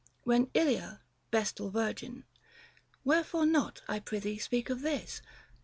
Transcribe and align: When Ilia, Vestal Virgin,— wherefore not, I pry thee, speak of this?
When 0.23 0.49
Ilia, 0.55 0.99
Vestal 1.31 1.69
Virgin,— 1.69 2.23
wherefore 3.05 3.45
not, 3.45 3.83
I 3.87 3.99
pry 3.99 4.17
thee, 4.17 4.39
speak 4.39 4.71
of 4.71 4.81
this? 4.81 5.21